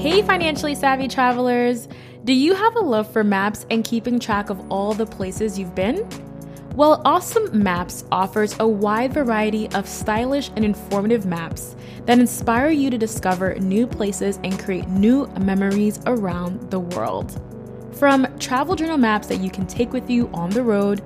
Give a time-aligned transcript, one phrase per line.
[0.00, 1.86] Hey, financially savvy travelers!
[2.24, 5.74] Do you have a love for maps and keeping track of all the places you've
[5.74, 6.08] been?
[6.74, 11.76] Well, Awesome Maps offers a wide variety of stylish and informative maps
[12.06, 17.38] that inspire you to discover new places and create new memories around the world.
[17.92, 21.02] From travel journal maps that you can take with you on the road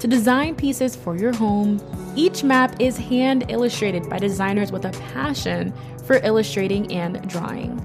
[0.00, 1.80] to design pieces for your home,
[2.16, 5.72] each map is hand illustrated by designers with a passion
[6.04, 7.80] for illustrating and drawing.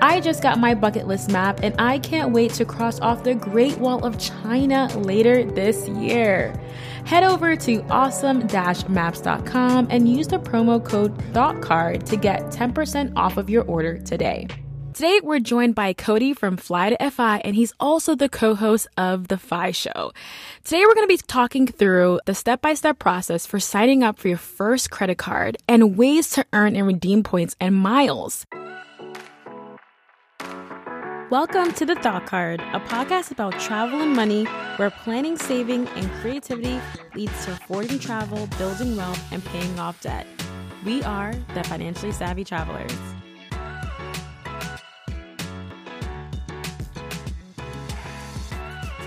[0.00, 3.34] I just got my bucket list map and I can't wait to cross off the
[3.34, 6.58] Great Wall of China later this year.
[7.04, 8.46] Head over to awesome
[8.88, 14.46] maps.com and use the promo code ThoughtCard to get 10% off of your order today.
[14.94, 18.88] Today, we're joined by Cody from Fly to FI, and he's also the co host
[18.96, 20.12] of The FI Show.
[20.64, 24.18] Today, we're going to be talking through the step by step process for signing up
[24.18, 28.44] for your first credit card and ways to earn and redeem points and miles.
[31.30, 36.10] Welcome to The Thought Card, a podcast about travel and money where planning, saving, and
[36.22, 36.80] creativity
[37.14, 40.26] leads to affording travel, building wealth, and paying off debt.
[40.86, 42.90] We are the financially savvy travelers.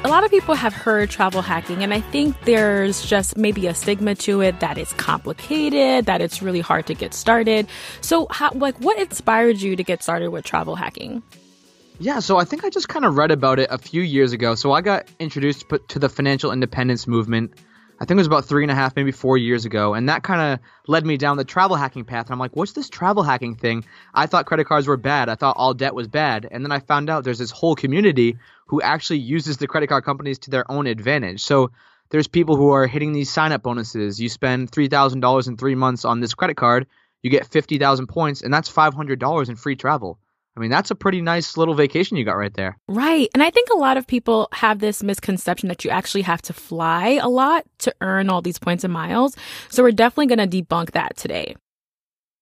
[0.03, 3.73] a lot of people have heard travel hacking, and I think there's just maybe a
[3.73, 7.67] stigma to it that it's complicated, that it's really hard to get started.
[8.01, 11.23] So, how, like, what inspired you to get started with travel hacking?
[12.01, 14.55] Yeah, so I think I just kind of read about it a few years ago.
[14.55, 17.53] So I got introduced to the financial independence movement.
[17.99, 20.23] I think it was about three and a half, maybe four years ago, and that
[20.23, 22.25] kind of led me down the travel hacking path.
[22.25, 23.85] And I'm like, what's this travel hacking thing?
[24.15, 25.29] I thought credit cards were bad.
[25.29, 28.35] I thought all debt was bad, and then I found out there's this whole community
[28.65, 31.43] who actually uses the credit card companies to their own advantage.
[31.43, 31.69] So
[32.09, 34.19] there's people who are hitting these sign up bonuses.
[34.19, 36.87] You spend three thousand dollars in three months on this credit card,
[37.21, 40.17] you get fifty thousand points, and that's five hundred dollars in free travel.
[40.61, 42.77] I mean, that's a pretty nice little vacation you got right there.
[42.87, 43.29] Right.
[43.33, 46.53] And I think a lot of people have this misconception that you actually have to
[46.53, 49.35] fly a lot to earn all these points and miles.
[49.69, 51.55] So we're definitely going to debunk that today.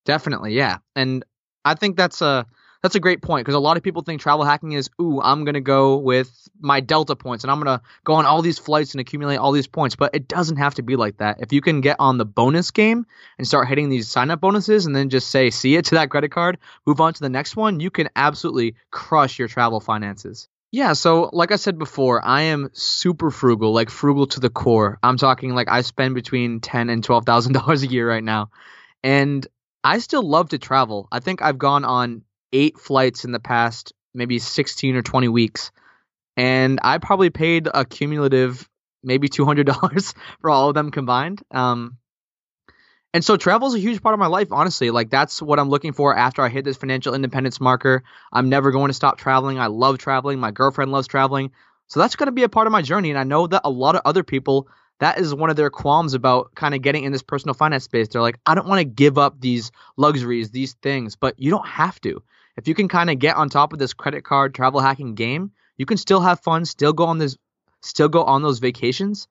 [0.04, 0.54] Definitely.
[0.54, 0.80] Yeah.
[0.98, 1.24] And
[1.64, 2.46] I think that's a
[2.82, 5.44] that's a great point because a lot of people think travel hacking is, ooh, I'm
[5.46, 9.02] to go with my Delta points and I'm to go on all these flights and
[9.02, 9.96] accumulate all these points.
[9.96, 11.38] But it doesn't have to be like that.
[11.42, 13.06] If you can get on the bonus game
[13.38, 16.10] and start hitting these sign up bonuses and then just say, see it to that
[16.10, 20.48] credit card, move on to the next one, you can absolutely crush your travel finances.
[20.72, 25.00] Yeah, so like I said before, I am super frugal, like frugal to the core.
[25.02, 28.52] I'm talking like I spend between ten and twelve thousand dollars a year right now,
[29.04, 29.46] and
[29.84, 31.08] I still love to travel.
[31.12, 32.24] I think I've gone on
[32.54, 35.72] eight flights in the past maybe 16 or 20 weeks.
[36.36, 38.68] And I probably paid a cumulative
[39.04, 41.42] maybe $200 for all of them combined.
[41.52, 41.98] Um,
[43.14, 44.92] and so travel is a huge part of my life, honestly.
[44.92, 48.04] Like that's what I'm looking for after I hit this financial independence marker.
[48.32, 49.60] I'm never going to stop traveling.
[49.60, 50.40] I love traveling.
[50.40, 51.52] My girlfriend loves traveling.
[51.88, 53.10] So that's going to be a part of my journey.
[53.10, 54.68] And I know that a lot of other people,
[55.00, 58.10] that is one of their qualms about kind of getting in this personal finance space.
[58.10, 61.68] They're like, I don't want to give up these luxuries, these things, but you don't
[61.68, 62.22] have to
[62.58, 65.52] if you can kind of get on top of this credit card travel hacking game,
[65.78, 67.38] you can still have fun, still go on this,
[67.82, 69.28] still go on those vacations,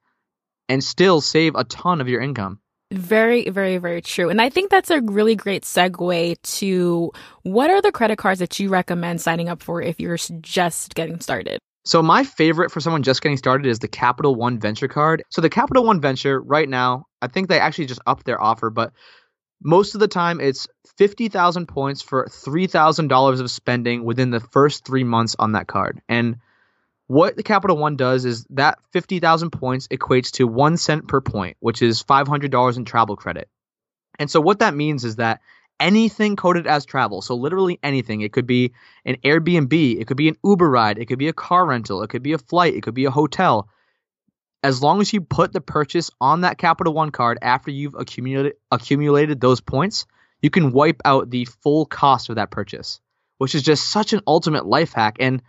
[0.69, 2.61] and still save a ton of your income.
[2.91, 4.31] Very, very, very true.
[4.31, 7.13] And I think that's a really great segue to
[7.43, 11.21] what are the credit cards that you recommend signing up for if you're just getting
[11.21, 11.59] started?
[11.85, 15.23] So my favorite for someone just getting started is the Capital One Venture card.
[15.31, 18.71] So the Capital One Venture right now, I think they actually just upped their offer,
[18.71, 18.93] but
[19.63, 25.05] most of the time, it's 50,000 points for $3,000 of spending within the first three
[25.05, 26.01] months on that card.
[26.09, 26.39] And
[27.07, 31.57] what the Capital One does is that 50,000 points equates to one cent per point,
[31.61, 33.49] which is $500 in travel credit.
[34.19, 35.41] And so what that means is that
[35.81, 40.29] anything coded as travel, so literally anything, it could be an Airbnb, it could be
[40.29, 42.83] an Uber ride, it could be a car rental, it could be a flight, it
[42.83, 43.69] could be a hotel
[44.63, 48.55] as long as you put the purchase on that Capital One card after you've accumulated
[48.71, 50.07] accumulated those points,
[50.43, 53.01] you can wipe out the full cost of that purchase,
[53.39, 55.17] which is just such an ultimate life hack.
[55.21, 55.43] And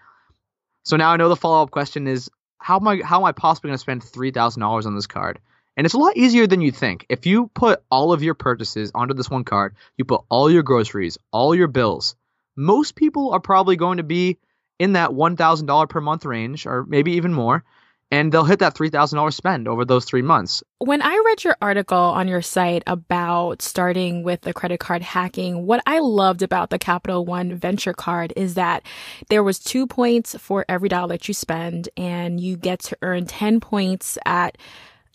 [0.83, 2.29] so now I know the follow up question is
[2.59, 5.07] how am I how am I possibly going to spend three thousand dollars on this
[5.07, 5.39] card?
[5.75, 7.05] And it's a lot easier than you think.
[7.09, 10.63] If you put all of your purchases onto this one card, you put all your
[10.63, 12.15] groceries, all your bills.
[12.55, 14.37] Most people are probably going to be
[14.77, 17.63] in that one thousand dollar per month range, or maybe even more
[18.11, 20.63] and they'll hit that $3,000 spend over those three months.
[20.79, 25.65] When I read your article on your site about starting with the credit card hacking,
[25.65, 28.83] what I loved about the Capital One Venture card is that
[29.29, 33.25] there was two points for every dollar that you spend, and you get to earn
[33.25, 34.57] 10 points at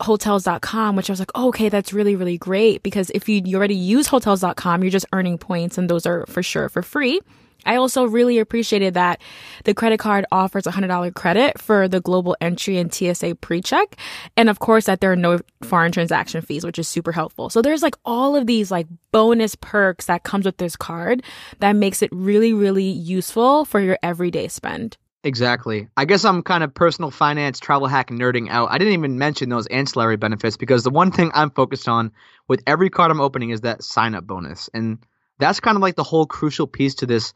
[0.00, 3.56] hotels.com, which I was like, oh, okay, that's really, really great because if you, you
[3.56, 7.20] already use hotels.com, you're just earning points and those are for sure for free.
[7.66, 9.20] I also really appreciated that
[9.64, 13.96] the credit card offers $100 credit for the global entry and TSA pre-check.
[14.36, 17.50] And of course that there are no foreign transaction fees, which is super helpful.
[17.50, 21.22] So there's like all of these like bonus perks that comes with this card
[21.60, 24.96] that makes it really, really useful for your everyday spend.
[25.24, 25.88] Exactly.
[25.96, 28.70] I guess I'm kind of personal finance travel hack nerding out.
[28.70, 32.12] I didn't even mention those ancillary benefits because the one thing I'm focused on
[32.46, 34.68] with every card I'm opening is that sign up bonus.
[34.74, 34.98] And
[35.38, 37.32] that's kind of like the whole crucial piece to this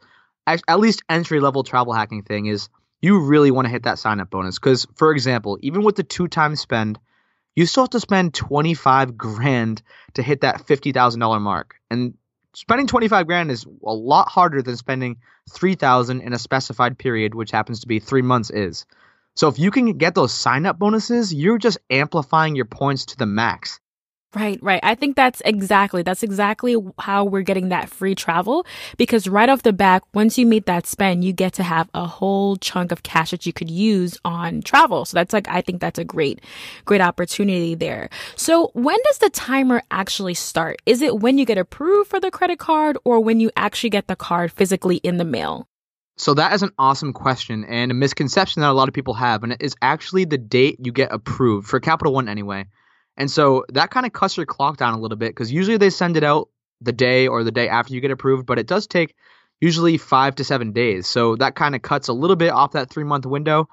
[0.67, 2.69] at least entry level travel hacking thing is
[3.01, 4.59] you really want to hit that sign up bonus.
[4.59, 6.99] Because for example even with the two times spend
[7.55, 9.81] you still have to spend 25 grand
[10.13, 11.75] to hit that $50000 mark.
[11.89, 12.13] And
[12.53, 15.17] spending 25 grand is a lot harder than spending
[15.51, 18.85] 3000 in a specified period which happens to be three months is.
[19.35, 23.17] So if you can get those sign up bonuses you're just amplifying your points to
[23.17, 23.79] the max
[24.35, 24.79] Right, right.
[24.83, 28.63] I think that's exactly, that's exactly how we're getting that free travel
[28.95, 32.05] because right off the bat, once you meet that spend, you get to have a
[32.05, 35.05] whole chunk of cash that you could use on travel.
[35.05, 36.41] So that's like, I think that's a great,
[36.85, 38.11] great opportunity there.
[38.35, 40.79] So when does the timer actually start?
[40.85, 44.05] Is it when you get approved for the credit card or when you actually get
[44.05, 45.67] the card physically in the mail?
[46.17, 49.41] So that is an awesome question and a misconception that a lot of people have,
[49.41, 52.65] and it is actually the date you get approved for Capital One anyway.
[53.19, 55.89] And so that kind of cuts your clock down a little bit because usually they
[55.89, 56.49] send it out
[56.79, 59.13] the day or the day after you get approved, but it does take
[59.59, 61.05] usually five to seven days.
[61.05, 63.67] So that kind of cuts a little bit off that three month window.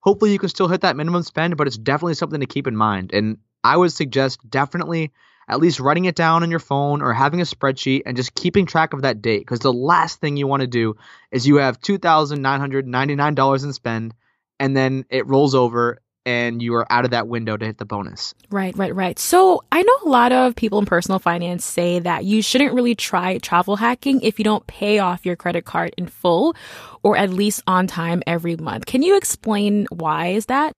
[0.00, 2.76] Hopefully you can still hit that minimum spend, but it's definitely something to keep in
[2.76, 3.14] mind.
[3.14, 5.12] And I would suggest definitely
[5.48, 8.66] at least writing it down on your phone or having a spreadsheet and just keeping
[8.66, 10.96] track of that date because the last thing you want to do
[11.30, 14.14] is you have $2,999 in spend
[14.60, 17.84] and then it rolls over and you are out of that window to hit the
[17.84, 18.34] bonus.
[18.50, 19.18] Right, right, right.
[19.18, 22.94] So I know a lot of people in personal finance say that you shouldn't really
[22.94, 26.56] try travel hacking if you don't pay off your credit card in full
[27.02, 28.86] or at least on time every month.
[28.86, 30.72] Can you explain why is that?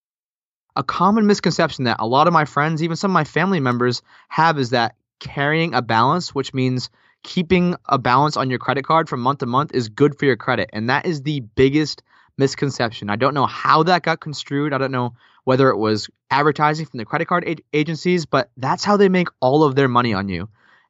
[0.74, 4.02] A common misconception that a lot of my friends, even some of my family members,
[4.28, 6.90] have is that carrying a balance, which means
[7.22, 10.36] keeping a balance on your credit card from month to month, is good for your
[10.36, 10.68] credit.
[10.72, 12.02] And that is the biggest
[12.38, 13.10] misconception.
[13.10, 14.72] I don't know how that got construed.
[14.72, 18.84] I don't know whether it was advertising from the credit card ag- agencies, but that's
[18.84, 20.48] how they make all of their money on you.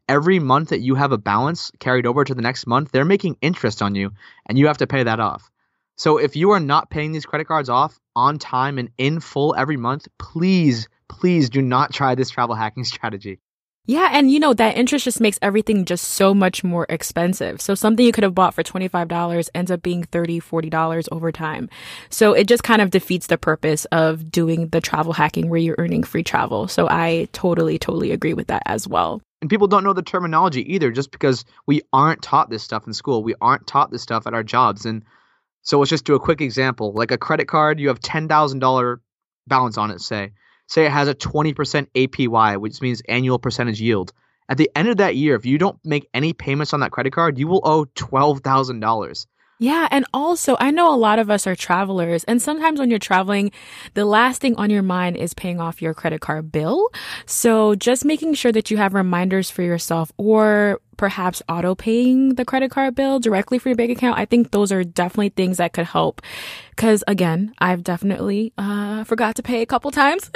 [0.08, 3.36] Every month that you have a balance carried over to the next month, they're making
[3.42, 4.12] interest on you
[4.46, 5.50] and you have to pay that off.
[5.96, 9.54] So if you are not paying these credit cards off on time and in full
[9.56, 13.40] every month, please, please do not try this travel hacking strategy.
[13.88, 17.60] Yeah, and you know, that interest just makes everything just so much more expensive.
[17.60, 21.68] So something you could have bought for $25 ends up being $30, $40 over time.
[22.10, 25.76] So it just kind of defeats the purpose of doing the travel hacking where you're
[25.78, 26.66] earning free travel.
[26.66, 29.22] So I totally, totally agree with that as well.
[29.40, 32.92] And people don't know the terminology either just because we aren't taught this stuff in
[32.92, 33.22] school.
[33.22, 34.84] We aren't taught this stuff at our jobs.
[34.84, 35.04] And
[35.62, 36.92] so let's just do a quick example.
[36.92, 38.96] Like a credit card, you have $10,000
[39.46, 40.32] balance on it, say
[40.66, 41.54] say it has a 20%
[41.94, 44.12] APY, which means annual percentage yield.
[44.48, 47.12] At the end of that year, if you don't make any payments on that credit
[47.12, 49.26] card, you will owe $12,000.
[49.58, 49.88] Yeah.
[49.90, 52.24] And also, I know a lot of us are travelers.
[52.24, 53.52] And sometimes when you're traveling,
[53.94, 56.90] the last thing on your mind is paying off your credit card bill.
[57.24, 62.44] So just making sure that you have reminders for yourself or perhaps auto paying the
[62.44, 64.18] credit card bill directly for your bank account.
[64.18, 66.20] I think those are definitely things that could help.
[66.76, 70.30] Cause again, I've definitely, uh, forgot to pay a couple times.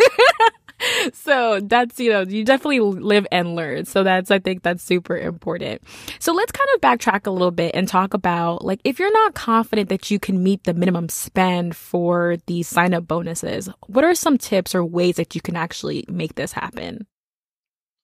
[1.12, 3.84] so that's, you know, you definitely live and learn.
[3.84, 5.82] So that's, I think that's super important.
[6.18, 9.34] So let's kind of backtrack a little bit and talk about like, if you're not
[9.34, 14.14] confident that you can meet the minimum spend for the sign up bonuses, what are
[14.14, 17.06] some tips or ways that you can actually make this happen?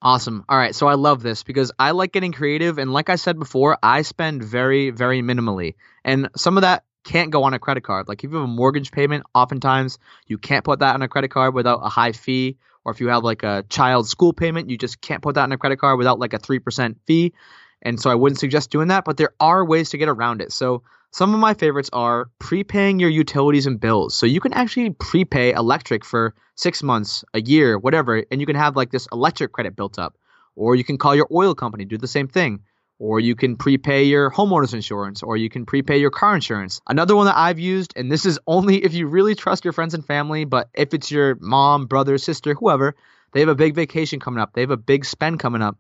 [0.02, 0.44] Awesome.
[0.48, 0.74] All right.
[0.74, 2.78] So I love this because I like getting creative.
[2.78, 5.74] And like I said before, I spend very, very minimally.
[6.04, 8.08] And some of that can't go on a credit card.
[8.08, 11.30] Like if you have a mortgage payment, oftentimes you can't put that on a credit
[11.30, 12.56] card without a high fee.
[12.84, 15.52] Or if you have like a child school payment, you just can't put that on
[15.52, 17.32] a credit card without like a 3% fee.
[17.80, 20.52] And so I wouldn't suggest doing that, but there are ways to get around it.
[20.52, 20.82] So
[21.12, 24.16] some of my favorites are prepaying your utilities and bills.
[24.16, 28.56] So you can actually prepay electric for six months, a year, whatever, and you can
[28.56, 30.16] have like this electric credit built up.
[30.56, 32.62] Or you can call your oil company, do the same thing
[32.98, 36.80] or you can prepay your homeowner's insurance, or you can prepay your car insurance.
[36.88, 39.94] Another one that I've used, and this is only if you really trust your friends
[39.94, 42.94] and family, but if it's your mom, brother, sister, whoever,
[43.32, 45.78] they have a big vacation coming up, they have a big spend coming up.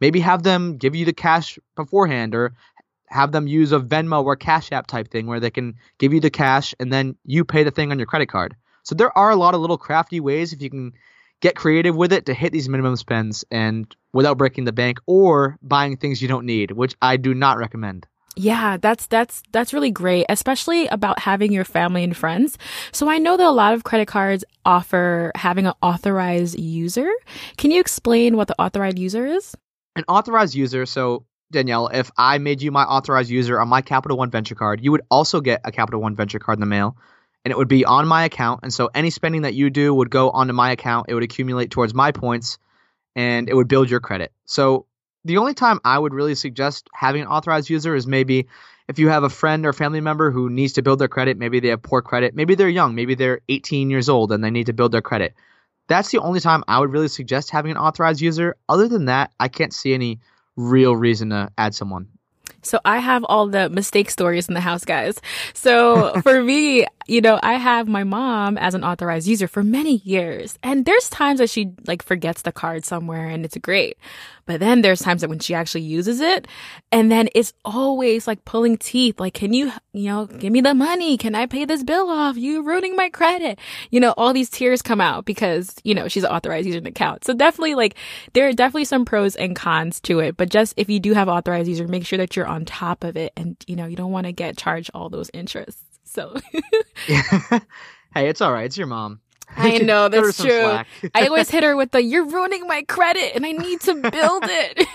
[0.00, 2.54] Maybe have them give you the cash beforehand, or
[3.10, 6.20] have them use a Venmo or Cash App type thing where they can give you
[6.20, 8.54] the cash and then you pay the thing on your credit card.
[8.82, 10.92] So there are a lot of little crafty ways if you can
[11.40, 15.58] get creative with it to hit these minimum spends and without breaking the bank or
[15.62, 18.06] buying things you don't need, which I do not recommend.
[18.36, 22.56] Yeah, that's that's that's really great, especially about having your family and friends.
[22.92, 27.10] So I know that a lot of credit cards offer having an authorized user.
[27.56, 29.56] Can you explain what the authorized user is?
[29.96, 34.16] An authorized user, so Danielle, if I made you my authorized user on my Capital
[34.16, 36.96] One Venture card, you would also get a Capital One Venture card in the mail,
[37.44, 38.60] and it would be on my account.
[38.62, 41.06] And so any spending that you do would go onto my account.
[41.08, 42.58] It would accumulate towards my points,
[43.16, 44.32] and it would build your credit.
[44.44, 44.86] So
[45.24, 48.46] the only time I would really suggest having an authorized user is maybe
[48.88, 51.36] if you have a friend or family member who needs to build their credit.
[51.36, 52.34] Maybe they have poor credit.
[52.34, 52.94] Maybe they're young.
[52.94, 55.34] Maybe they're 18 years old and they need to build their credit.
[55.88, 58.56] That's the only time I would really suggest having an authorized user.
[58.68, 60.20] Other than that, I can't see any
[60.56, 62.08] real reason to add someone.
[62.62, 65.20] So I have all the mistake stories in the house, guys.
[65.54, 69.96] So for me, you know, I have my mom as an authorized user for many
[70.04, 70.58] years.
[70.62, 73.96] And there's times that she like forgets the card somewhere and it's great.
[74.44, 76.46] But then there's times that when she actually uses it
[76.92, 79.18] and then it's always like pulling teeth.
[79.18, 81.16] Like, can you, you know, give me the money?
[81.16, 82.36] Can I pay this bill off?
[82.36, 83.58] You ruining my credit.
[83.90, 86.84] You know, all these tears come out because, you know, she's an authorized user in
[86.84, 87.24] the account.
[87.24, 87.94] So definitely like
[88.34, 90.36] there are definitely some pros and cons to it.
[90.36, 93.16] But just if you do have authorized user, make sure that you're on top of
[93.16, 95.87] it and, you know, you don't want to get charged all those interests.
[96.18, 96.34] So,
[97.06, 98.64] hey, it's all right.
[98.64, 99.20] It's your mom.
[99.56, 100.80] I know that's true.
[101.14, 104.42] I always hit her with the "You're ruining my credit, and I need to build
[104.44, 104.88] it."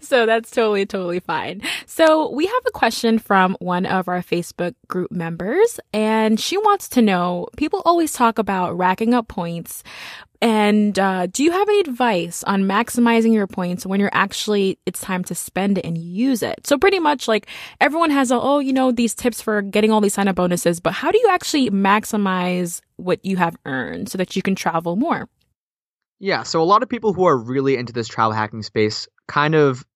[0.00, 1.62] so that's totally, totally fine.
[1.86, 6.88] So we have a question from one of our Facebook group members, and she wants
[6.90, 9.82] to know: People always talk about racking up points,
[10.42, 15.00] and uh, do you have any advice on maximizing your points when you're actually it's
[15.00, 16.66] time to spend it and use it?
[16.66, 17.46] So pretty much like
[17.80, 20.80] everyone has a, oh you know these tips for getting all these sign up bonuses,
[20.80, 24.96] but how do you actually maximize what you have earned so that you can travel
[24.96, 25.28] more?
[26.18, 29.54] Yeah, so a lot of people who are really into this travel hacking space kind
[29.54, 29.86] of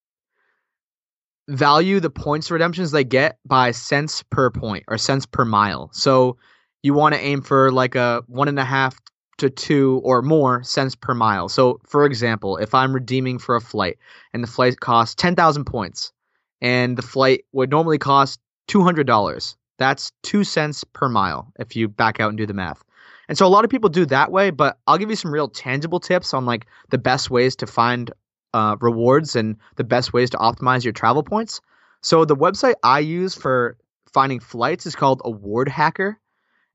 [1.49, 5.91] value the points redemptions they get by cents per point or cents per mile.
[5.93, 6.37] So
[6.85, 8.97] you want to aim for like a one and a half
[9.39, 11.49] to two or more cents per mile.
[11.49, 13.99] So, for example, if I'm redeeming for a flight
[14.33, 16.13] and the flight costs 10,000 points
[16.61, 22.21] and the flight would normally cost $200, that's two cents per mile if you back
[22.21, 22.83] out and do the math.
[23.29, 25.49] And so a lot of people do that way, but I'll give you some real
[25.49, 28.11] tangible tips on like the best ways to find
[28.55, 31.61] uh, rewards and the best ways to optimize your travel points.
[32.03, 33.77] So the website I use for
[34.13, 36.19] finding flights is called Award Hacker.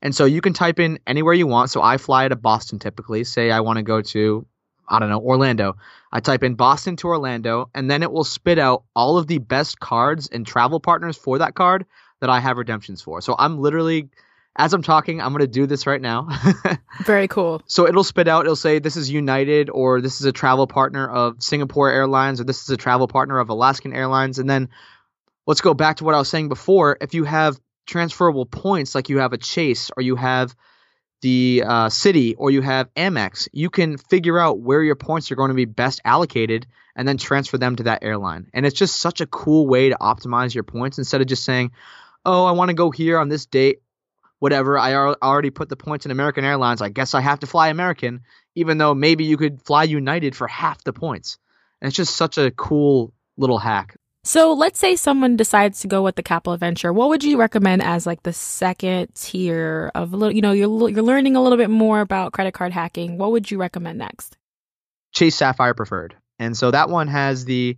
[0.02, 1.70] And so you can type in anywhere you want.
[1.70, 3.24] So I fly to Boston typically.
[3.24, 4.46] Say I want to go to,
[4.88, 5.78] I don't know, Orlando.
[6.12, 9.38] I type in Boston to Orlando, and then it will spit out all of the
[9.38, 11.86] best cards and travel partners for that card
[12.20, 13.22] that I have redemptions for.
[13.22, 14.10] So I'm literally,
[14.58, 16.28] as I'm talking, I'm going to do this right now.
[17.06, 17.62] Very cool.
[17.66, 21.08] So it'll spit out, it'll say this is United, or this is a travel partner
[21.08, 24.38] of Singapore Airlines, or this is a travel partner of Alaskan Airlines.
[24.38, 24.70] And then
[25.48, 26.98] let's go back to what I was saying before.
[27.00, 27.58] If you have
[27.92, 30.56] transferable points like you have a Chase or you have
[31.22, 35.36] the uh, Citi or you have Amex, you can figure out where your points are
[35.36, 38.50] going to be best allocated and then transfer them to that airline.
[38.54, 41.72] And it's just such a cool way to optimize your points instead of just saying,
[42.26, 43.82] oh, I want to go here on this date,
[44.40, 44.78] whatever.
[44.78, 46.82] I already put the points in American Airlines.
[46.82, 48.22] I guess I have to fly American,
[48.56, 51.38] even though maybe you could fly United for half the points.
[51.82, 53.96] And it's just such a cool little hack.
[54.24, 56.94] So let's say someone decides to go with the Capital Venture.
[56.94, 61.02] What would you recommend as like the second tier of little, you know, you're, you're
[61.02, 63.18] learning a little bit more about credit card hacking.
[63.18, 64.38] What would you recommend next?
[65.12, 66.16] Chase Sapphire Preferred.
[66.38, 67.78] And so that one has the,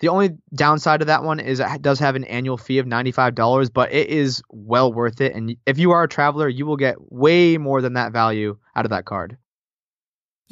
[0.00, 3.70] the only downside of that one is it does have an annual fee of $95,
[3.72, 5.34] but it is well worth it.
[5.34, 8.86] And if you are a traveler, you will get way more than that value out
[8.86, 9.36] of that card.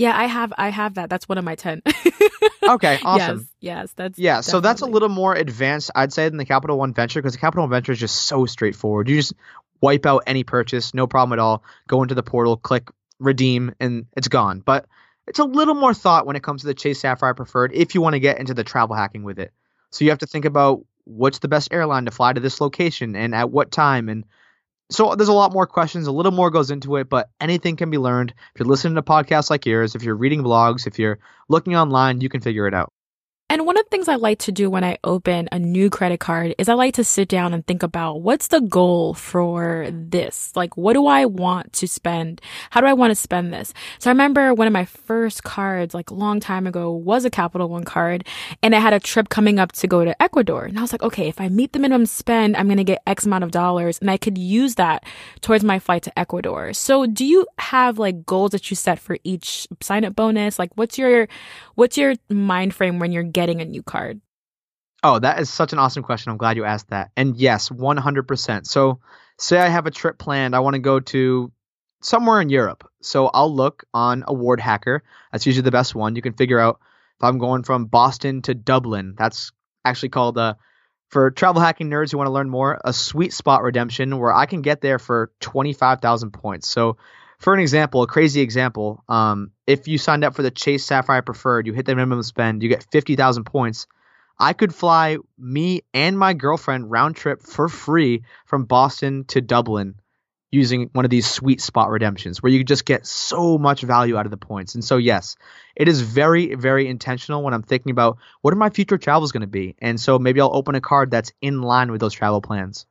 [0.00, 1.10] Yeah, I have I have that.
[1.10, 1.82] That's one of my 10.
[2.68, 3.48] okay, awesome.
[3.60, 4.50] Yes, yes that's Yeah, definitely.
[4.50, 7.38] so that's a little more advanced I'd say than the Capital One Venture because the
[7.38, 9.10] Capital One Venture is just so straightforward.
[9.10, 9.34] You just
[9.82, 11.62] wipe out any purchase, no problem at all.
[11.86, 12.88] Go into the portal, click
[13.18, 14.60] redeem and it's gone.
[14.60, 14.86] But
[15.26, 18.00] it's a little more thought when it comes to the Chase Sapphire Preferred if you
[18.00, 19.52] want to get into the travel hacking with it.
[19.90, 23.16] So you have to think about what's the best airline to fly to this location
[23.16, 24.24] and at what time and
[24.90, 27.90] so there's a lot more questions, a little more goes into it, but anything can
[27.90, 28.34] be learned.
[28.54, 31.18] If you're listening to podcasts like yours, if you're reading blogs, if you're
[31.48, 32.92] looking online, you can figure it out.
[33.50, 36.20] And one of the things I like to do when I open a new credit
[36.20, 40.52] card is I like to sit down and think about what's the goal for this?
[40.54, 42.40] Like, what do I want to spend?
[42.70, 43.74] How do I want to spend this?
[43.98, 47.30] So I remember one of my first cards, like a long time ago, was a
[47.30, 48.24] Capital One card
[48.62, 50.66] and I had a trip coming up to go to Ecuador.
[50.66, 53.02] And I was like, okay, if I meet the minimum spend, I'm going to get
[53.04, 55.02] X amount of dollars and I could use that
[55.40, 56.72] towards my flight to Ecuador.
[56.72, 60.56] So do you have like goals that you set for each sign up bonus?
[60.56, 61.26] Like, what's your,
[61.74, 64.20] what's your mind frame when you're getting a new card?
[65.02, 66.30] Oh, that is such an awesome question.
[66.30, 67.10] I'm glad you asked that.
[67.16, 68.66] And yes, 100%.
[68.66, 69.00] So,
[69.38, 71.50] say I have a trip planned, I want to go to
[72.02, 72.88] somewhere in Europe.
[73.00, 75.02] So, I'll look on Award Hacker.
[75.32, 76.16] That's usually the best one.
[76.16, 76.80] You can figure out
[77.16, 79.14] if I'm going from Boston to Dublin.
[79.16, 79.52] That's
[79.84, 80.58] actually called a
[81.08, 84.46] for travel hacking nerds who want to learn more, a sweet spot redemption where I
[84.46, 86.68] can get there for 25,000 points.
[86.68, 86.98] So,
[87.40, 91.22] for an example, a crazy example, um, if you signed up for the Chase Sapphire
[91.22, 93.86] Preferred, you hit the minimum spend, you get 50,000 points.
[94.38, 99.96] I could fly me and my girlfriend round trip for free from Boston to Dublin
[100.50, 104.26] using one of these sweet spot redemptions where you just get so much value out
[104.26, 104.74] of the points.
[104.74, 105.36] And so, yes,
[105.76, 109.42] it is very, very intentional when I'm thinking about what are my future travels going
[109.42, 109.76] to be.
[109.78, 112.86] And so maybe I'll open a card that's in line with those travel plans.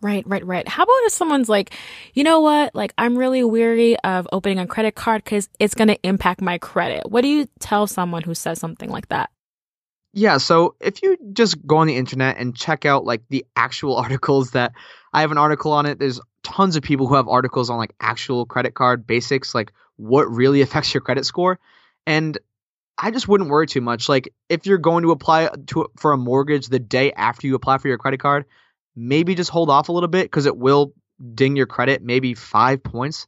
[0.00, 0.66] Right, right, right.
[0.66, 1.72] How about if someone's like,
[2.14, 2.74] you know what?
[2.74, 6.58] Like, I'm really weary of opening a credit card because it's going to impact my
[6.58, 7.10] credit.
[7.10, 9.30] What do you tell someone who says something like that?
[10.14, 13.96] Yeah, so if you just go on the internet and check out like the actual
[14.02, 14.72] articles that
[15.12, 17.94] I have an article on it, there's tons of people who have articles on like
[18.00, 21.58] actual credit card basics, like what really affects your credit score.
[22.06, 22.38] And
[22.98, 24.08] I just wouldn't worry too much.
[24.08, 27.78] Like if you're going to apply to for a mortgage the day after you apply
[27.78, 28.44] for your credit card,
[28.94, 30.92] maybe just hold off a little bit because it will
[31.34, 33.26] ding your credit maybe five points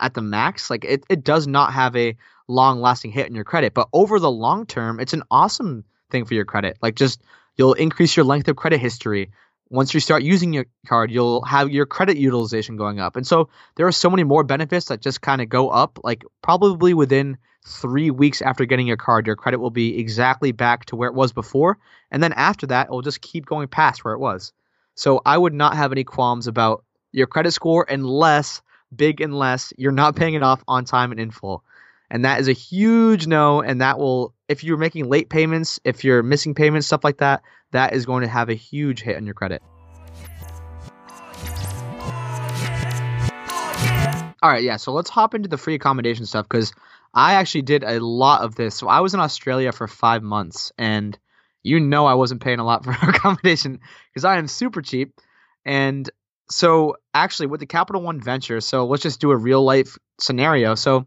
[0.00, 0.70] at the max.
[0.70, 2.16] Like it, it does not have a
[2.48, 6.24] long lasting hit in your credit, but over the long term, it's an awesome thing
[6.24, 6.78] for your credit.
[6.82, 7.22] Like just
[7.56, 9.30] you'll increase your length of credit history.
[9.70, 13.16] Once you start using your card, you'll have your credit utilization going up.
[13.16, 15.98] And so there are so many more benefits that just kind of go up.
[16.02, 17.36] Like probably within
[17.66, 21.14] three weeks after getting your card, your credit will be exactly back to where it
[21.14, 21.78] was before.
[22.10, 24.54] And then after that, it will just keep going past where it was.
[24.98, 28.62] So I would not have any qualms about your credit score unless,
[28.94, 31.62] big unless, you're not paying it off on time and in full.
[32.10, 33.62] And that is a huge no.
[33.62, 37.42] And that will, if you're making late payments, if you're missing payments, stuff like that,
[37.70, 39.62] that is going to have a huge hit on your credit.
[44.42, 44.78] All right, yeah.
[44.78, 46.72] So let's hop into the free accommodation stuff because
[47.14, 48.74] I actually did a lot of this.
[48.74, 51.16] So I was in Australia for five months, and
[51.68, 55.20] you know I wasn't paying a lot for accommodation because I am super cheap.
[55.64, 56.08] And
[56.50, 60.74] so actually, with the Capital One venture, so let's just do a real life scenario.
[60.74, 61.06] So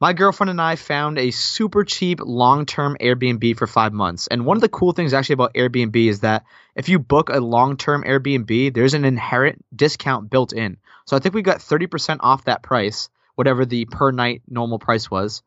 [0.00, 4.28] my girlfriend and I found a super cheap long term Airbnb for five months.
[4.28, 6.44] And one of the cool things actually about Airbnb is that
[6.76, 10.76] if you book a long term Airbnb, there's an inherent discount built in.
[11.06, 15.10] So I think we got 30% off that price, whatever the per night normal price
[15.10, 15.42] was.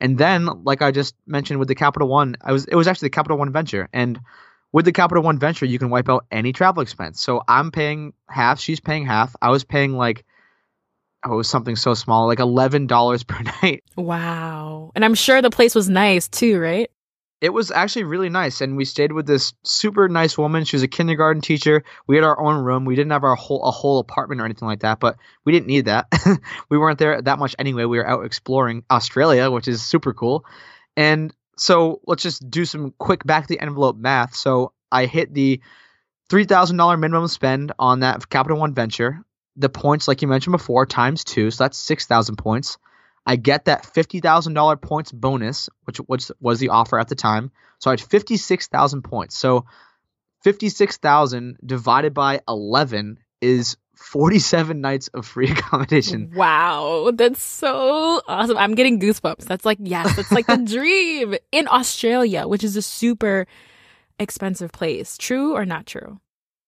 [0.00, 3.06] And then, like I just mentioned with the Capital One, I was it was actually
[3.06, 3.88] the Capital One venture.
[3.92, 4.20] And
[4.72, 7.20] with the Capital One venture, you can wipe out any travel expense.
[7.20, 9.34] So I'm paying half, she's paying half.
[9.42, 10.24] I was paying like
[11.24, 13.84] oh, it was something so small, like eleven dollars per night.
[13.96, 14.92] Wow.
[14.94, 16.90] And I'm sure the place was nice too, right?
[17.40, 20.64] It was actually really nice, and we stayed with this super nice woman.
[20.64, 21.84] She was a kindergarten teacher.
[22.06, 22.84] We had our own room.
[22.84, 25.68] We didn't have our whole a whole apartment or anything like that, but we didn't
[25.68, 26.06] need that.
[26.68, 27.84] we weren't there that much anyway.
[27.84, 30.44] We were out exploring Australia, which is super cool.
[30.96, 34.34] And so let's just do some quick back the envelope math.
[34.34, 35.60] So I hit the
[36.28, 39.24] three thousand dollar minimum spend on that Capital One venture
[39.56, 42.78] the points, like you mentioned before, times two, so that's six thousand points.
[43.30, 47.14] I get that fifty thousand dollar points bonus, which, which was the offer at the
[47.14, 47.52] time.
[47.78, 49.38] So I had fifty six thousand points.
[49.38, 49.66] So
[50.42, 56.32] fifty six thousand divided by eleven is 47 nights of free accommodation.
[56.34, 58.56] Wow, that's so awesome.
[58.56, 59.44] I'm getting goosebumps.
[59.44, 63.46] That's like, yes, that's like the dream in Australia, which is a super
[64.18, 65.16] expensive place.
[65.16, 66.18] True or not true?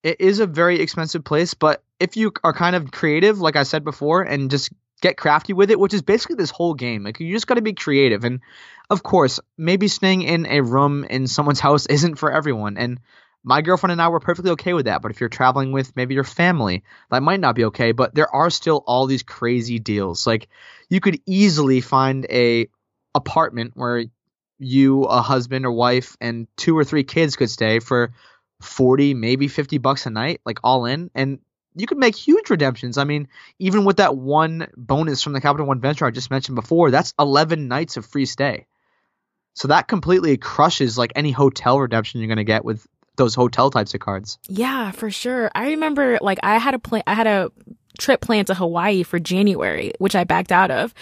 [0.05, 3.65] It is a very expensive place, but if you are kind of creative, like I
[3.65, 4.71] said before, and just
[5.03, 7.05] get crafty with it, which is basically this whole game.
[7.05, 8.41] Like you just got to be creative, and
[8.89, 12.79] of course, maybe staying in a room in someone's house isn't for everyone.
[12.79, 13.01] And
[13.45, 15.03] my girlfriend and I were perfectly okay with that.
[15.03, 17.93] But if you're traveling with maybe your family, that might not be okay.
[17.93, 20.27] But there are still all these crazy deals.
[20.27, 20.49] Like
[20.89, 22.69] you could easily find a
[23.15, 24.05] apartment where
[24.59, 28.13] you, a husband or wife, and two or three kids could stay for
[28.61, 31.11] 40, maybe 50 bucks a night, like all in.
[31.15, 31.41] And
[31.75, 32.99] you could make huge redemptions.
[32.99, 36.57] I mean, even with that one bonus from the Capital One Venture I just mentioned
[36.57, 38.67] before, that's 11 nights of free stay.
[39.55, 43.71] So that completely crushes like any hotel redemption you're going to get with those hotel
[43.71, 44.39] types of cards.
[44.49, 45.51] Yeah, for sure.
[45.55, 47.51] I remember like I had a plan I had a
[47.99, 50.95] trip planned to Hawaii for January, which I backed out of.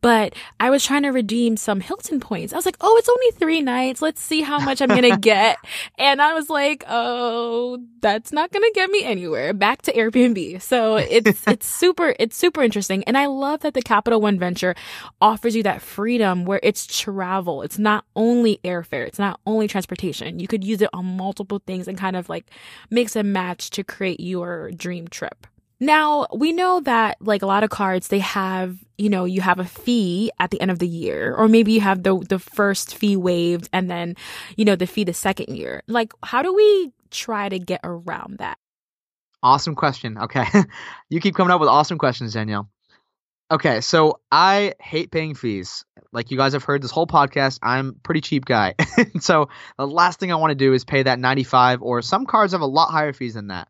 [0.00, 2.52] But I was trying to redeem some Hilton points.
[2.52, 4.02] I was like, oh, it's only three nights.
[4.02, 5.58] Let's see how much I'm going to get.
[5.98, 9.52] And I was like, oh, that's not going to get me anywhere.
[9.52, 10.62] Back to Airbnb.
[10.62, 13.04] So it's, it's super, it's super interesting.
[13.04, 14.74] And I love that the Capital One venture
[15.20, 17.62] offers you that freedom where it's travel.
[17.62, 19.06] It's not only airfare.
[19.06, 20.38] It's not only transportation.
[20.38, 22.46] You could use it on multiple things and kind of like
[22.90, 25.46] mix and match to create your dream trip.
[25.80, 29.60] Now, we know that like a lot of cards, they have, you know, you have
[29.60, 32.96] a fee at the end of the year, or maybe you have the, the first
[32.96, 34.16] fee waived and then,
[34.56, 35.82] you know, the fee the second year.
[35.86, 38.58] Like, how do we try to get around that?
[39.40, 40.18] Awesome question.
[40.18, 40.44] Okay.
[41.10, 42.68] you keep coming up with awesome questions, Danielle.
[43.50, 45.84] Okay, so I hate paying fees.
[46.12, 48.74] Like you guys have heard this whole podcast, I'm pretty cheap guy.
[49.20, 52.52] so the last thing I want to do is pay that 95 or some cards
[52.52, 53.68] have a lot higher fees than that.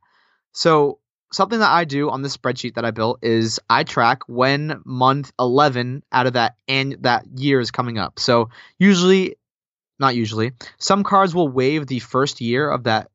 [0.52, 0.98] So
[1.32, 5.32] something that I do on this spreadsheet that I built is I track when month
[5.38, 8.18] 11 out of that and that year is coming up.
[8.18, 9.36] So usually
[9.98, 13.10] not usually, some cards will waive the first year of that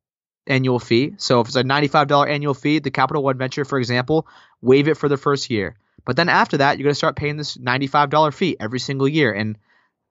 [0.46, 1.14] annual fee.
[1.16, 4.26] So if it's a $95 annual fee, the Capital One Venture, for example,
[4.60, 5.76] waive it for the first year.
[6.04, 9.32] But then after that, you're going to start paying this $95 fee every single year.
[9.32, 9.56] And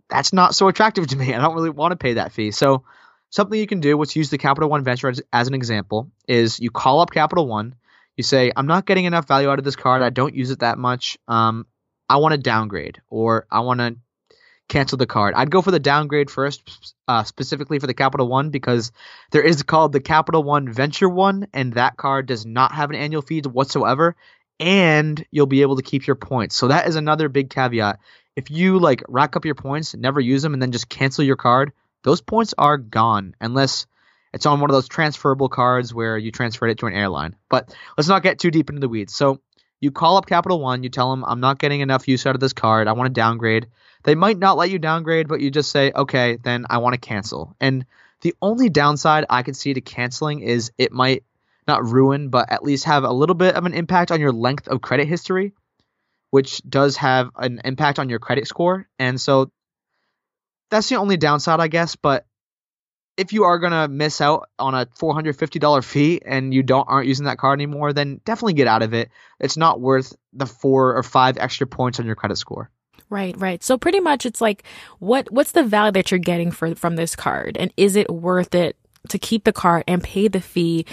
[0.10, 1.34] that's not so attractive to me.
[1.36, 2.52] I don't really want to pay that fee.
[2.52, 2.84] So
[3.30, 6.60] something you can do, let's use the Capital One Venture as, as an example, is
[6.60, 7.76] you call up Capital One.
[8.18, 10.02] You say, I'm not getting enough value out of this card.
[10.02, 11.18] I don't use it that much.
[11.28, 11.66] Um,
[12.08, 13.96] I want to downgrade or I want to
[14.70, 15.34] cancel the card.
[15.36, 18.92] I'd go for the downgrade first, uh, specifically for the Capital One, because
[19.32, 22.96] there is called the Capital One Venture One, and that card does not have an
[22.96, 24.16] annual fee whatsoever,
[24.60, 26.56] and you'll be able to keep your points.
[26.56, 28.00] So that is another big caveat.
[28.36, 31.36] If you like rack up your points, never use them, and then just cancel your
[31.36, 31.72] card,
[32.04, 33.86] those points are gone unless
[34.34, 37.36] it's on one of those transferable cards where you transferred it to an airline.
[37.50, 39.14] But let's not get too deep into the weeds.
[39.14, 39.40] So
[39.80, 42.42] you call up Capital One, you tell them, I'm not getting enough use out of
[42.42, 42.88] this card.
[42.88, 43.68] I want to downgrade.
[44.04, 47.00] They might not let you downgrade, but you just say, okay, then I want to
[47.00, 47.56] cancel.
[47.60, 47.86] And
[48.22, 51.24] the only downside I could see to canceling is it might
[51.68, 54.68] not ruin, but at least have a little bit of an impact on your length
[54.68, 55.54] of credit history,
[56.30, 58.88] which does have an impact on your credit score.
[58.98, 59.52] And so
[60.70, 61.96] that's the only downside, I guess.
[61.96, 62.26] But
[63.18, 66.64] if you are gonna miss out on a four hundred fifty dollar fee and you
[66.64, 69.10] don't aren't using that card anymore, then definitely get out of it.
[69.40, 72.70] It's not worth the four or five extra points on your credit score.
[73.10, 73.64] Right, right.
[73.64, 74.64] So pretty much it's like
[75.00, 78.56] what what's the value that you're getting for from this card and is it worth
[78.56, 78.76] it
[79.10, 80.86] to keep the card and pay the fee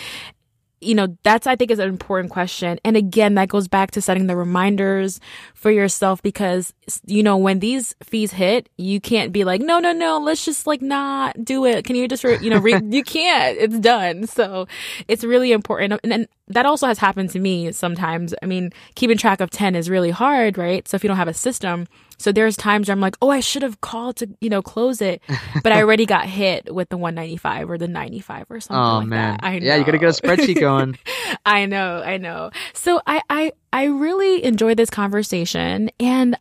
[0.80, 2.78] you know, that's, I think is an important question.
[2.84, 5.20] And again, that goes back to setting the reminders
[5.54, 6.72] for yourself because,
[7.06, 10.66] you know, when these fees hit, you can't be like, no, no, no, let's just
[10.66, 11.84] like not do it.
[11.84, 14.26] Can you just, re-, you know, re- you can't, it's done.
[14.26, 14.66] So
[15.06, 16.00] it's really important.
[16.02, 18.34] And, and that also has happened to me sometimes.
[18.42, 20.86] I mean, keeping track of 10 is really hard, right?
[20.86, 21.86] So if you don't have a system,
[22.18, 25.00] so there's times where I'm like, oh, I should have called to, you know, close
[25.00, 25.22] it,
[25.62, 29.06] but I already got hit with the 195 or the 95 or something oh, like
[29.06, 29.38] man.
[29.40, 29.44] that.
[29.44, 29.66] I know.
[29.66, 30.98] Yeah, you gotta get a spreadsheet going.
[31.46, 32.50] I know, I know.
[32.74, 36.36] So I, I, I really enjoy this conversation and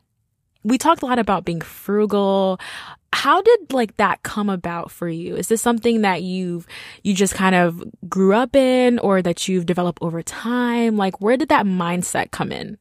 [0.64, 2.60] we talked a lot about being frugal.
[3.12, 5.36] How did like that come about for you?
[5.36, 6.68] Is this something that you've
[7.04, 10.98] you just kind of grew up in or that you've developed over time?
[10.98, 12.78] Like where did that mindset come in?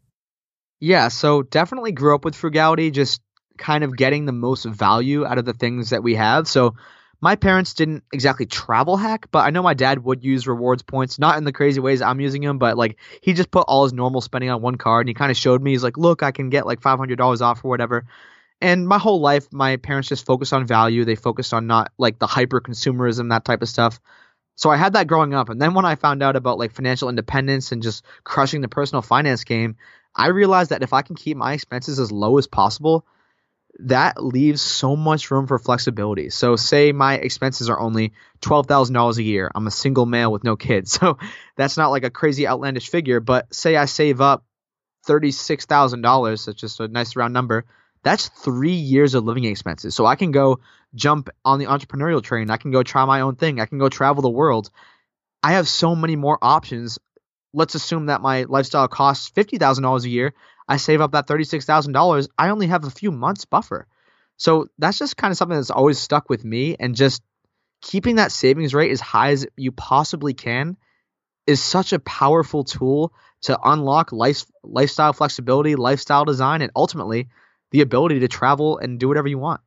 [0.80, 3.20] Yeah, so definitely grew up with frugality, just
[3.56, 6.46] kind of getting the most value out of the things that we have.
[6.46, 6.76] So
[7.20, 11.18] my parents didn't exactly travel hack, but I know my dad would use rewards points,
[11.18, 13.92] not in the crazy ways I'm using them, but like he just put all his
[13.92, 16.30] normal spending on one card and he kind of showed me, he's like, look, I
[16.30, 18.06] can get like $500 off or whatever.
[18.60, 21.04] And my whole life, my parents just focused on value.
[21.04, 24.00] They focused on not like the hyper consumerism, that type of stuff.
[24.56, 25.48] So I had that growing up.
[25.48, 29.02] And then when I found out about like financial independence and just crushing the personal
[29.02, 29.76] finance game,
[30.14, 33.06] I realized that if I can keep my expenses as low as possible,
[33.80, 36.30] that leaves so much room for flexibility.
[36.30, 39.50] So, say my expenses are only $12,000 a year.
[39.54, 40.92] I'm a single male with no kids.
[40.98, 41.18] So,
[41.56, 44.44] that's not like a crazy outlandish figure, but say I save up
[45.06, 47.64] $36,000, that's just a nice round number.
[48.02, 49.94] That's three years of living expenses.
[49.94, 50.60] So, I can go
[50.94, 52.50] jump on the entrepreneurial train.
[52.50, 53.60] I can go try my own thing.
[53.60, 54.70] I can go travel the world.
[55.42, 56.98] I have so many more options
[57.52, 60.34] let's assume that my lifestyle costs $50,000 a year.
[60.68, 62.28] I save up that $36,000.
[62.38, 63.86] I only have a few months buffer.
[64.36, 66.76] So that's just kind of something that's always stuck with me.
[66.78, 67.22] And just
[67.80, 70.76] keeping that savings rate as high as you possibly can
[71.46, 77.28] is such a powerful tool to unlock life, lifestyle flexibility, lifestyle design, and ultimately
[77.70, 79.60] the ability to travel and do whatever you want.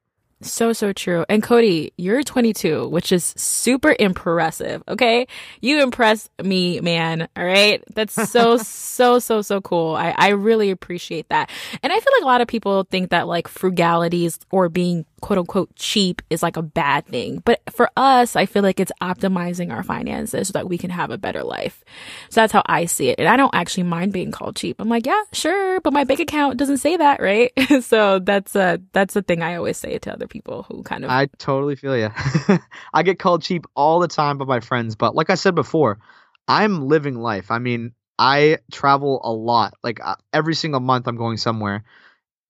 [0.44, 1.24] So, so true.
[1.30, 4.82] And Cody, you're 22, which is super impressive.
[4.88, 5.28] Okay.
[5.62, 7.28] You impress me, man.
[7.36, 7.84] All right.
[7.94, 9.96] That's so, so, so, so cool.
[9.96, 11.50] I, I really appreciate that.
[11.84, 15.40] And I feel like a lot of people think that like frugalities or being quote
[15.40, 17.42] unquote cheap is like a bad thing.
[17.46, 21.12] But for us, I feel like it's optimizing our finances so that we can have
[21.12, 21.84] a better life.
[22.30, 23.20] So that's how I see it.
[23.20, 24.78] And I don't actually mind being called cheap.
[24.80, 25.80] I'm like, yeah, sure.
[25.82, 27.52] But my bank account doesn't say that, right?
[27.82, 31.12] so that's, a that's the thing I always say to other people who kind of.
[31.12, 32.10] I totally feel you.
[32.94, 36.00] I get called cheap all the time by my friends, but like I said before,
[36.48, 37.52] I'm living life.
[37.52, 39.76] I mean, I travel a lot.
[39.84, 41.84] Like uh, every single month, I'm going somewhere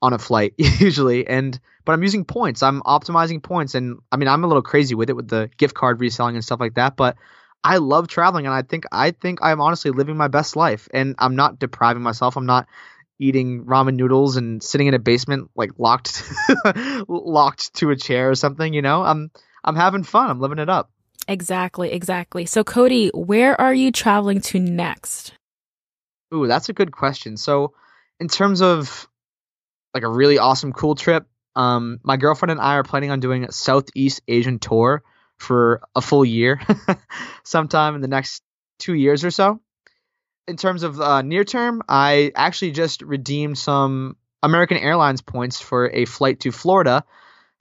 [0.01, 2.63] on a flight usually, and but I'm using points.
[2.63, 5.73] I'm optimizing points, and I mean, I'm a little crazy with it with the gift
[5.73, 6.95] card reselling and stuff like that.
[6.95, 7.17] But
[7.63, 11.15] I love traveling, and I think I think I'm honestly living my best life, and
[11.19, 12.37] I'm not depriving myself.
[12.37, 12.67] I'm not
[13.21, 16.23] eating ramen noodles and sitting in a basement like locked
[17.07, 19.03] locked to a chair or something, you know?
[19.03, 19.29] I'm
[19.63, 20.29] I'm having fun.
[20.29, 20.89] I'm living it up.
[21.27, 22.47] Exactly, exactly.
[22.47, 25.33] So Cody, where are you traveling to next?
[26.33, 27.37] Ooh, that's a good question.
[27.37, 27.73] So
[28.19, 29.07] in terms of
[29.93, 33.43] like a really awesome cool trip, um my girlfriend and I are planning on doing
[33.43, 35.03] a Southeast Asian tour
[35.37, 36.61] for a full year
[37.43, 38.43] sometime in the next
[38.79, 39.59] 2 years or so
[40.47, 45.89] in terms of uh, near term, I actually just redeemed some American Airlines points for
[45.89, 47.05] a flight to Florida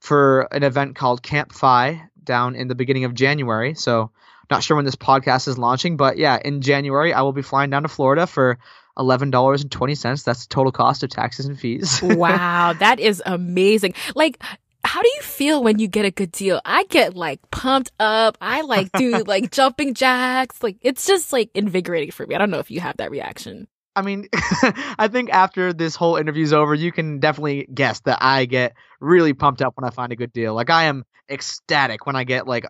[0.00, 3.74] for an event called Camp FI down in the beginning of January.
[3.74, 4.10] So,
[4.50, 7.70] not sure when this podcast is launching, but yeah, in January, I will be flying
[7.70, 8.58] down to Florida for
[9.00, 10.24] $11.20.
[10.24, 12.00] That's the total cost of taxes and fees.
[12.02, 13.94] wow, that is amazing.
[14.14, 14.42] Like,
[14.84, 16.60] how do you feel when you get a good deal?
[16.64, 18.38] I get like pumped up.
[18.40, 20.62] I like do like jumping jacks.
[20.62, 22.34] Like it's just like invigorating for me.
[22.34, 23.66] I don't know if you have that reaction.
[23.96, 24.28] I mean,
[24.98, 29.34] I think after this whole interview's over, you can definitely guess that I get really
[29.34, 30.54] pumped up when I find a good deal.
[30.54, 32.66] Like I am ecstatic when I get like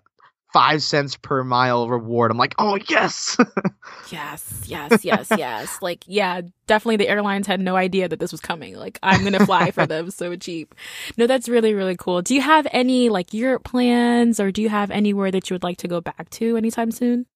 [0.52, 2.30] five cents per mile reward.
[2.30, 3.36] I'm like, oh yes.
[4.10, 5.78] yes, yes, yes, yes.
[5.82, 8.76] Like, yeah, definitely the airlines had no idea that this was coming.
[8.76, 10.74] Like, I'm gonna fly for them so cheap.
[11.16, 12.22] No, that's really, really cool.
[12.22, 15.62] Do you have any like Europe plans or do you have anywhere that you would
[15.62, 17.26] like to go back to anytime soon?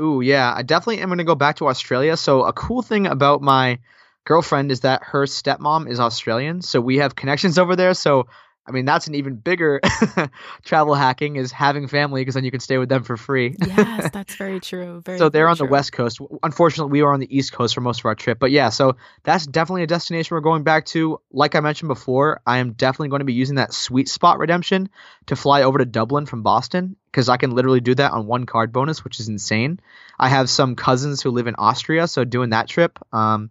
[0.00, 2.16] Ooh, yeah, I definitely am gonna go back to Australia.
[2.16, 3.78] So a cool thing about my
[4.24, 7.94] girlfriend is that her stepmom is Australian, so we have connections over there.
[7.94, 8.26] So
[8.66, 9.80] I mean, that's an even bigger
[10.64, 13.56] travel hacking is having family because then you can stay with them for free.
[13.64, 15.02] yes, that's very true.
[15.04, 15.66] Very, so they're very on true.
[15.66, 16.20] the west coast.
[16.42, 18.38] Unfortunately, we were on the east coast for most of our trip.
[18.38, 21.20] But yeah, so that's definitely a destination we're going back to.
[21.30, 24.88] Like I mentioned before, I am definitely going to be using that sweet spot redemption
[25.26, 28.46] to fly over to Dublin from Boston because I can literally do that on one
[28.46, 29.80] card bonus, which is insane.
[30.18, 33.50] I have some cousins who live in Austria, so doing that trip, um,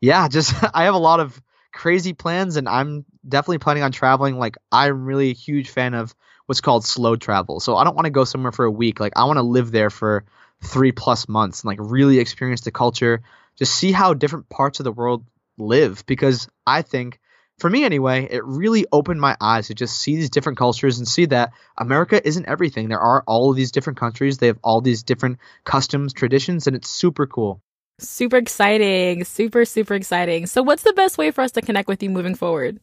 [0.00, 1.40] yeah, just I have a lot of
[1.76, 4.38] crazy plans and I'm definitely planning on traveling.
[4.38, 6.14] Like I'm really a huge fan of
[6.46, 7.60] what's called slow travel.
[7.60, 8.98] So I don't want to go somewhere for a week.
[8.98, 10.24] Like I want to live there for
[10.64, 13.22] three plus months and like really experience the culture,
[13.58, 15.24] just see how different parts of the world
[15.58, 16.04] live.
[16.06, 17.20] Because I think
[17.58, 21.06] for me anyway, it really opened my eyes to just see these different cultures and
[21.06, 22.88] see that America isn't everything.
[22.88, 24.38] There are all of these different countries.
[24.38, 27.62] They have all these different customs, traditions, and it's super cool.
[27.98, 29.24] Super exciting.
[29.24, 30.46] Super, super exciting.
[30.46, 32.78] So, what's the best way for us to connect with you moving forward?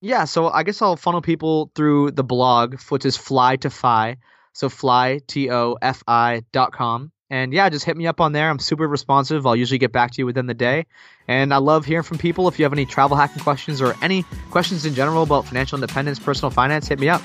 [0.00, 4.16] Yeah, so I guess I'll funnel people through the blog, which is fly to fi.
[4.52, 7.12] So fly, T O F I dot com.
[7.30, 8.50] And yeah, just hit me up on there.
[8.50, 9.46] I'm super responsive.
[9.46, 10.84] I'll usually get back to you within the day.
[11.26, 12.46] And I love hearing from people.
[12.48, 16.18] If you have any travel hacking questions or any questions in general about financial independence,
[16.18, 17.22] personal finance, hit me up.